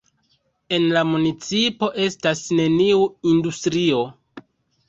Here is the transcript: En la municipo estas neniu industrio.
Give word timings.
En 0.77 0.87
la 0.95 1.03
municipo 1.09 1.89
estas 2.05 2.41
neniu 2.61 3.05
industrio. 3.35 4.01